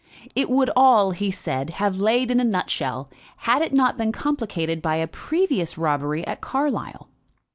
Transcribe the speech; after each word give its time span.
It 0.33 0.49
would 0.49 0.71
all, 0.75 1.11
he 1.11 1.29
said, 1.29 1.69
have 1.77 1.99
laid 1.99 2.31
in 2.31 2.39
a 2.39 2.43
nutshell, 2.43 3.11
had 3.37 3.61
it 3.61 3.71
not 3.71 3.99
been 3.99 4.11
complicated 4.11 4.81
by 4.81 4.95
a 4.95 5.05
previous 5.05 5.77
robbery 5.77 6.25
at 6.25 6.41
Carlisle. 6.41 7.07